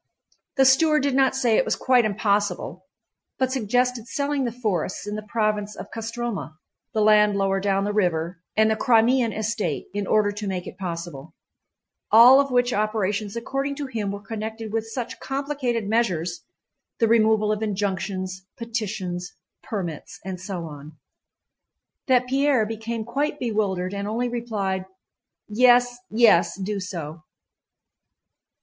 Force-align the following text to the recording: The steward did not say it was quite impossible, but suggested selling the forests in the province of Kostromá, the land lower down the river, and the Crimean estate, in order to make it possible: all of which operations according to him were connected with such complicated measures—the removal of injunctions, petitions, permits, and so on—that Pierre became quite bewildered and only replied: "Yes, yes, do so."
The 0.57 0.65
steward 0.65 1.03
did 1.03 1.13
not 1.13 1.35
say 1.35 1.57
it 1.57 1.63
was 1.63 1.75
quite 1.75 2.05
impossible, 2.05 2.87
but 3.37 3.51
suggested 3.51 4.07
selling 4.07 4.45
the 4.45 4.51
forests 4.51 5.05
in 5.05 5.15
the 5.15 5.21
province 5.29 5.75
of 5.75 5.91
Kostromá, 5.95 6.55
the 6.91 7.03
land 7.03 7.35
lower 7.37 7.59
down 7.59 7.83
the 7.83 7.93
river, 7.93 8.41
and 8.57 8.71
the 8.71 8.75
Crimean 8.75 9.31
estate, 9.31 9.89
in 9.93 10.07
order 10.07 10.31
to 10.31 10.47
make 10.47 10.65
it 10.65 10.79
possible: 10.79 11.35
all 12.11 12.39
of 12.39 12.49
which 12.49 12.73
operations 12.73 13.35
according 13.35 13.75
to 13.75 13.85
him 13.85 14.09
were 14.11 14.23
connected 14.25 14.73
with 14.73 14.87
such 14.89 15.19
complicated 15.19 15.87
measures—the 15.87 17.07
removal 17.07 17.51
of 17.51 17.61
injunctions, 17.61 18.43
petitions, 18.57 19.33
permits, 19.61 20.19
and 20.25 20.41
so 20.41 20.65
on—that 20.65 22.25
Pierre 22.25 22.65
became 22.65 23.05
quite 23.05 23.37
bewildered 23.37 23.93
and 23.93 24.07
only 24.07 24.29
replied: 24.29 24.85
"Yes, 25.47 25.99
yes, 26.09 26.57
do 26.57 26.79
so." 26.79 27.21